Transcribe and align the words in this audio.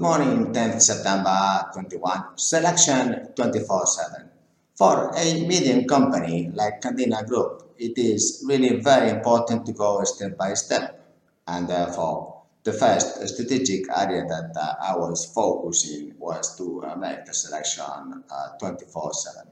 Good 0.00 0.08
morning, 0.08 0.52
10th 0.54 0.80
September 0.80 1.68
21. 1.74 2.38
Selection 2.38 3.28
24-7. 3.36 4.30
For 4.74 5.12
a 5.14 5.46
medium 5.46 5.84
company 5.84 6.50
like 6.54 6.80
Candina 6.80 7.22
Group, 7.28 7.74
it 7.76 7.98
is 7.98 8.42
really 8.48 8.80
very 8.80 9.10
important 9.10 9.66
to 9.66 9.74
go 9.74 10.02
step 10.04 10.38
by 10.38 10.54
step. 10.54 11.04
And 11.46 11.68
therefore, 11.68 12.44
the 12.64 12.72
first 12.72 13.28
strategic 13.28 13.90
area 13.94 14.24
that 14.24 14.56
uh, 14.56 14.74
I 14.80 14.96
was 14.96 15.26
focusing 15.34 16.14
was 16.18 16.56
to 16.56 16.82
uh, 16.82 16.96
make 16.96 17.26
the 17.26 17.34
selection 17.34 18.24
24-7. 18.58 19.04
Uh, 19.04 19.42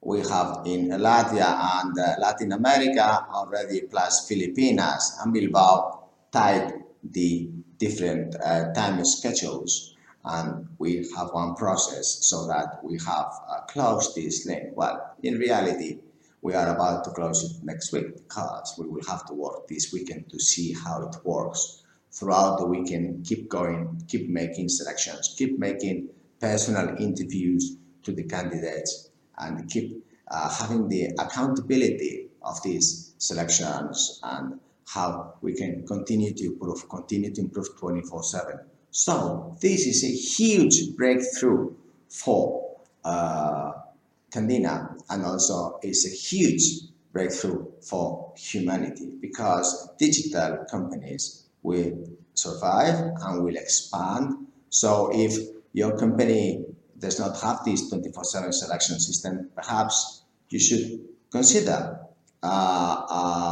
we 0.00 0.18
have 0.22 0.62
in 0.66 0.88
Latvia 0.88 1.46
and 1.80 1.96
uh, 1.96 2.16
Latin 2.18 2.50
America 2.50 3.24
already 3.32 3.82
plus 3.82 4.26
Filipinas 4.26 5.16
and 5.22 5.32
Bilbao 5.32 6.08
tied 6.32 6.74
the 7.04 7.48
different 7.80 8.36
uh, 8.44 8.72
time 8.72 9.04
schedules 9.04 9.96
and 10.24 10.68
we 10.78 10.96
have 11.16 11.30
one 11.32 11.54
process 11.54 12.18
so 12.20 12.46
that 12.46 12.78
we 12.84 12.98
have 12.98 13.32
uh, 13.48 13.60
closed 13.68 14.14
this 14.14 14.46
link. 14.46 14.76
Well, 14.76 15.16
in 15.22 15.38
reality, 15.38 15.98
we 16.42 16.54
are 16.54 16.74
about 16.74 17.04
to 17.04 17.10
close 17.10 17.42
it 17.42 17.64
next 17.64 17.92
week 17.92 18.14
because 18.16 18.74
we 18.78 18.86
will 18.86 19.04
have 19.08 19.26
to 19.26 19.34
work 19.34 19.66
this 19.66 19.92
weekend 19.92 20.30
to 20.30 20.38
see 20.38 20.74
how 20.74 21.02
it 21.08 21.16
works. 21.24 21.82
Throughout 22.12 22.58
the 22.58 22.66
weekend, 22.66 23.24
keep 23.24 23.48
going, 23.48 24.02
keep 24.08 24.28
making 24.28 24.68
selections, 24.68 25.34
keep 25.38 25.58
making 25.58 26.10
personal 26.40 26.96
interviews 26.98 27.76
to 28.02 28.12
the 28.12 28.24
candidates 28.24 29.10
and 29.38 29.70
keep 29.70 30.04
uh, 30.30 30.50
having 30.50 30.88
the 30.88 31.10
accountability 31.18 32.28
of 32.42 32.62
these 32.62 33.14
selections 33.18 34.20
and 34.22 34.58
how 34.92 35.34
we 35.40 35.54
can 35.54 35.86
continue 35.86 36.32
to 36.34 36.46
improve, 36.46 36.88
continue 36.88 37.32
to 37.32 37.40
improve 37.40 37.68
24-7. 37.76 38.64
So 38.90 39.56
this 39.60 39.86
is 39.86 40.02
a 40.04 40.08
huge 40.08 40.96
breakthrough 40.96 41.74
for 42.08 42.76
uh, 43.04 43.72
Candina 44.32 44.96
and 45.08 45.24
also 45.24 45.78
it's 45.82 46.06
a 46.06 46.10
huge 46.10 46.62
breakthrough 47.12 47.66
for 47.80 48.32
humanity 48.36 49.12
because 49.20 49.90
digital 49.98 50.64
companies 50.70 51.46
will 51.62 51.92
survive 52.34 53.12
and 53.22 53.44
will 53.44 53.56
expand. 53.56 54.46
So 54.70 55.10
if 55.12 55.36
your 55.72 55.96
company 55.96 56.64
does 56.98 57.18
not 57.18 57.40
have 57.40 57.64
this 57.64 57.92
24-7 57.92 58.52
selection 58.52 58.98
system, 58.98 59.50
perhaps 59.54 60.22
you 60.48 60.58
should 60.58 61.00
consider 61.30 62.00
uh, 62.42 63.02
uh, 63.08 63.49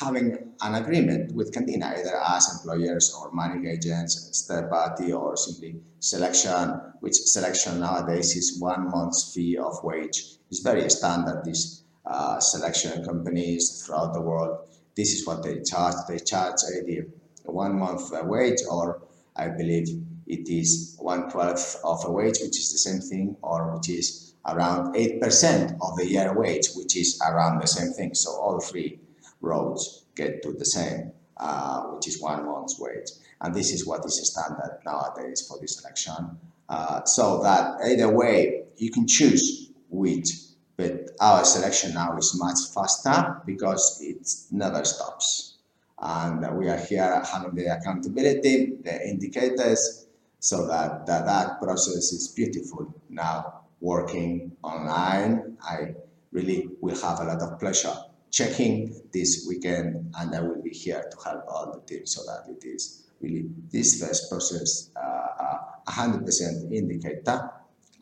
having 0.00 0.54
an 0.62 0.74
agreement 0.74 1.34
with 1.34 1.52
Candina, 1.52 1.98
either 1.98 2.16
as 2.28 2.48
employers 2.54 3.14
or 3.18 3.32
managing 3.32 3.66
agents, 3.66 4.46
third 4.46 4.70
party, 4.70 5.12
or 5.12 5.36
simply 5.36 5.80
selection, 5.98 6.80
which 7.00 7.14
selection 7.14 7.80
nowadays 7.80 8.36
is 8.36 8.60
one 8.60 8.90
month's 8.90 9.34
fee 9.34 9.56
of 9.56 9.82
wage. 9.82 10.36
It's 10.50 10.60
very 10.60 10.88
standard, 10.90 11.42
these 11.44 11.82
uh, 12.06 12.40
selection 12.40 13.04
companies 13.04 13.84
throughout 13.84 14.12
the 14.12 14.20
world. 14.20 14.68
This 14.96 15.12
is 15.12 15.26
what 15.26 15.42
they 15.42 15.60
charge. 15.62 15.94
They 16.08 16.18
charge 16.18 16.56
either 16.74 17.06
one 17.44 17.78
month 17.78 18.10
wage 18.24 18.60
or 18.70 19.02
I 19.36 19.48
believe 19.48 19.88
it 20.26 20.48
is 20.48 20.96
one 20.98 21.30
twelfth 21.30 21.80
of 21.84 22.04
a 22.04 22.12
wage, 22.12 22.38
which 22.40 22.58
is 22.58 22.72
the 22.72 22.78
same 22.78 23.00
thing, 23.00 23.36
or 23.42 23.74
which 23.74 23.88
is 23.88 24.34
around 24.46 24.94
8% 24.94 25.78
of 25.82 25.96
the 25.96 26.06
year 26.06 26.32
wage, 26.32 26.68
which 26.74 26.96
is 26.96 27.20
around 27.26 27.60
the 27.60 27.66
same 27.66 27.92
thing. 27.92 28.14
So 28.14 28.30
all 28.30 28.60
three 28.60 28.98
roads 29.40 30.04
get 30.14 30.42
to 30.42 30.52
the 30.52 30.64
same, 30.64 31.12
uh, 31.36 31.82
which 31.92 32.08
is 32.08 32.20
one 32.20 32.44
month's 32.46 32.78
wage. 32.78 33.10
And 33.40 33.54
this 33.54 33.72
is 33.72 33.86
what 33.86 34.04
is 34.04 34.30
standard 34.30 34.80
nowadays 34.84 35.46
for 35.48 35.58
this 35.60 35.80
election. 35.80 36.38
Uh, 36.68 37.04
so 37.04 37.42
that 37.42 37.80
either 37.84 38.14
way, 38.14 38.64
you 38.76 38.90
can 38.90 39.06
choose 39.06 39.70
which, 39.88 40.28
but 40.76 41.10
our 41.20 41.44
selection 41.44 41.94
now 41.94 42.16
is 42.16 42.38
much 42.38 42.58
faster 42.74 43.42
because 43.46 43.98
it 44.02 44.28
never 44.50 44.84
stops. 44.84 45.56
And 45.98 46.56
we 46.56 46.68
are 46.68 46.78
here 46.78 47.22
having 47.24 47.54
the 47.54 47.66
accountability, 47.76 48.76
the 48.82 49.08
indicators, 49.08 50.06
so 50.38 50.66
that, 50.68 51.04
that 51.06 51.26
that 51.26 51.60
process 51.60 52.12
is 52.12 52.28
beautiful 52.28 52.94
now 53.10 53.60
working 53.80 54.52
online. 54.62 55.58
I 55.62 55.94
really 56.32 56.70
will 56.80 56.98
have 57.02 57.20
a 57.20 57.24
lot 57.24 57.42
of 57.42 57.58
pleasure 57.58 57.94
checking 58.30 59.02
this 59.12 59.44
weekend 59.48 60.12
and 60.18 60.34
I 60.34 60.40
will 60.40 60.62
be 60.62 60.70
here 60.70 61.04
to 61.10 61.28
help 61.28 61.44
all 61.48 61.72
the 61.72 61.80
team 61.86 62.06
so 62.06 62.22
that 62.24 62.48
it 62.48 62.64
is 62.66 63.10
really 63.20 63.46
this 63.70 64.00
first 64.00 64.30
process 64.30 64.90
uh, 64.96 65.58
100% 65.88 66.72
indicator 66.72 67.50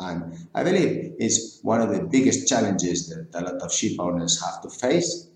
and 0.00 0.34
I 0.54 0.62
believe 0.62 1.14
it's 1.18 1.60
one 1.62 1.80
of 1.80 1.90
the 1.90 2.02
biggest 2.02 2.48
challenges 2.48 3.08
that 3.08 3.28
a 3.34 3.40
lot 3.40 3.62
of 3.62 3.72
ship 3.72 3.98
owners 3.98 4.42
have 4.44 4.62
to 4.62 4.70
face 4.70 5.28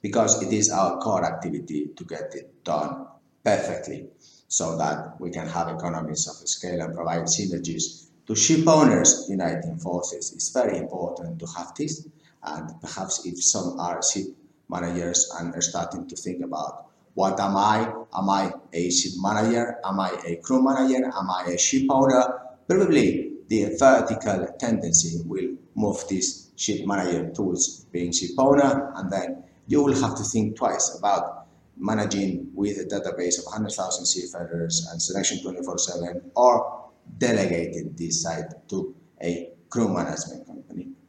because 0.00 0.42
it 0.42 0.52
is 0.52 0.70
our 0.70 0.98
core 0.98 1.24
activity 1.24 1.90
to 1.96 2.04
get 2.04 2.34
it 2.34 2.64
done 2.64 3.06
perfectly 3.44 4.08
so 4.48 4.76
that 4.78 5.20
we 5.20 5.30
can 5.30 5.46
have 5.46 5.68
economies 5.68 6.26
of 6.28 6.48
scale 6.48 6.80
and 6.80 6.94
provide 6.94 7.24
synergies 7.24 8.10
to 8.30 8.36
ship 8.36 8.66
owners 8.68 9.26
uniting 9.28 9.76
forces, 9.76 10.32
it's 10.32 10.50
very 10.50 10.78
important 10.78 11.40
to 11.40 11.46
have 11.56 11.74
this. 11.74 12.06
And 12.42 12.80
perhaps 12.80 13.26
if 13.26 13.42
some 13.42 13.78
are 13.78 14.02
ship 14.02 14.26
managers 14.68 15.30
and 15.38 15.54
are 15.54 15.60
starting 15.60 16.06
to 16.08 16.16
think 16.16 16.44
about 16.44 16.86
what 17.14 17.38
am 17.40 17.56
I? 17.56 17.92
Am 18.14 18.30
I 18.30 18.52
a 18.72 18.90
ship 18.90 19.12
manager? 19.18 19.78
Am 19.84 19.98
I 19.98 20.10
a 20.26 20.36
crew 20.36 20.62
manager? 20.62 21.06
Am 21.06 21.28
I 21.30 21.52
a 21.54 21.58
ship 21.58 21.86
owner? 21.90 22.40
Probably 22.68 23.32
the 23.48 23.76
vertical 23.78 24.46
tendency 24.58 25.20
will 25.26 25.56
move 25.74 26.06
this 26.08 26.50
ship 26.56 26.86
manager 26.86 27.30
towards 27.32 27.84
being 27.92 28.12
ship 28.12 28.30
owner 28.38 28.92
and 28.96 29.10
then 29.10 29.42
you 29.66 29.82
will 29.82 30.00
have 30.00 30.16
to 30.16 30.22
think 30.22 30.56
twice 30.56 30.96
about 30.98 31.46
managing 31.76 32.50
with 32.54 32.78
a 32.78 32.84
database 32.84 33.38
of 33.38 33.44
100,000 33.46 34.06
seafarers 34.06 34.86
and 34.92 35.00
selection 35.00 35.38
24-7 35.38 36.30
or 36.36 36.90
delegating 37.18 37.92
this 37.96 38.22
site 38.22 38.68
to 38.68 38.94
a 39.22 39.50
crew 39.68 39.88
management 39.88 40.46
company. 40.46 40.59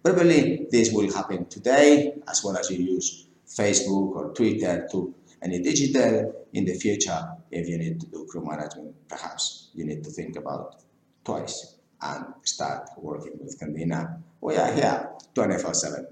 Probably 0.03 0.67
this 0.71 0.91
will 0.91 1.11
happen 1.13 1.45
today 1.45 2.13
as 2.27 2.43
well 2.43 2.57
as 2.57 2.69
you 2.69 2.77
use 2.77 3.27
Facebook 3.47 4.15
or 4.15 4.33
Twitter 4.33 4.87
to 4.91 5.13
any 5.41 5.61
digital. 5.61 6.33
In 6.53 6.65
the 6.65 6.73
future, 6.73 7.19
if 7.49 7.67
you 7.69 7.77
need 7.77 7.99
to 8.01 8.07
do 8.07 8.25
crew 8.29 8.45
management, 8.45 8.95
perhaps 9.07 9.69
you 9.73 9.85
need 9.85 10.03
to 10.03 10.09
think 10.09 10.35
about 10.35 10.81
twice 11.23 11.75
and 12.01 12.25
start 12.43 12.89
working 12.97 13.33
with 13.39 13.59
Candina. 13.59 14.17
We 14.41 14.57
are 14.57 14.73
here 14.73 15.09
24-7. 15.35 16.05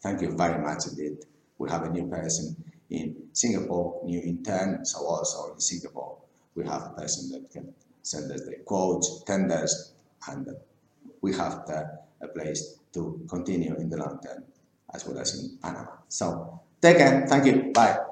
Thank 0.00 0.20
you 0.22 0.36
very 0.36 0.62
much 0.62 0.86
indeed. 0.88 1.24
We 1.58 1.70
have 1.70 1.82
a 1.84 1.90
new 1.90 2.06
person 2.06 2.56
in 2.90 3.16
Singapore, 3.32 4.00
new 4.04 4.20
intern, 4.20 4.84
so 4.84 5.06
also 5.06 5.54
in 5.54 5.60
Singapore 5.60 6.18
we 6.54 6.64
have 6.64 6.82
a 6.82 6.90
person 6.90 7.30
that 7.30 7.50
can 7.50 7.72
send 8.02 8.30
us 8.32 8.42
the 8.42 8.56
quotes, 8.64 9.22
tenders, 9.24 9.92
and 10.28 10.48
we 11.20 11.34
have 11.34 11.66
the, 11.66 11.98
a 12.22 12.28
place 12.28 12.79
to 12.92 13.24
continue 13.28 13.74
in 13.76 13.88
the 13.88 13.96
long 13.96 14.18
term 14.20 14.44
as 14.92 15.06
well 15.06 15.18
as 15.18 15.38
in 15.38 15.58
Panama. 15.58 15.92
So 16.08 16.60
take 16.80 16.98
care. 16.98 17.26
Thank 17.26 17.46
you. 17.46 17.72
Bye. 17.72 18.09